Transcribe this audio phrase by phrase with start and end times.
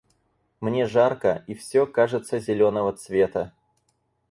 [0.61, 3.53] Мне жарко, и всё кажется зелёного цвета.